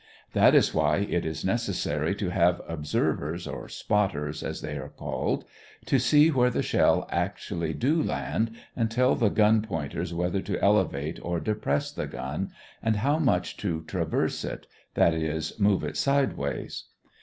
That 0.33 0.55
is 0.55 0.73
why 0.73 0.97
it 1.07 1.27
is 1.27 1.45
necessary 1.45 2.15
to 2.15 2.29
have 2.31 2.63
observers, 2.67 3.45
or 3.45 3.69
"spotters" 3.69 4.41
as 4.41 4.61
they 4.63 4.75
are 4.79 4.89
called, 4.89 5.45
to 5.85 5.99
see 5.99 6.31
where 6.31 6.49
the 6.49 6.63
shell 6.63 7.07
actually 7.11 7.75
do 7.75 8.01
land 8.01 8.49
and 8.75 8.89
tell 8.89 9.13
the 9.13 9.29
gun 9.29 9.61
pointers 9.61 10.11
whether 10.11 10.41
to 10.41 10.59
elevate 10.59 11.19
or 11.21 11.39
depress 11.39 11.91
the 11.91 12.07
gun, 12.07 12.49
and 12.81 12.95
how 12.95 13.19
much 13.19 13.57
to 13.57 13.83
"traverse" 13.83 14.43
it 14.43 14.65
that 14.95 15.13
is, 15.13 15.59
move 15.59 15.83
it 15.83 15.95
sideways. 15.95 16.85